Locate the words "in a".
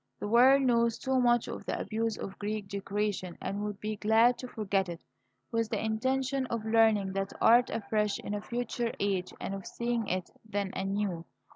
8.17-8.41